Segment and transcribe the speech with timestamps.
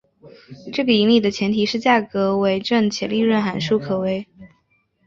[0.73, 4.27] 这个引理的前提是价格为正且利润函数可微。